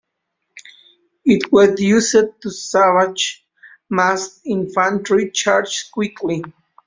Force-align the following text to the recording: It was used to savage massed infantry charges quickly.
It 1.25 1.51
was 1.51 1.79
used 1.79 2.15
to 2.41 2.49
savage 2.49 3.45
massed 3.87 4.41
infantry 4.45 5.29
charges 5.29 5.83
quickly. 5.93 6.43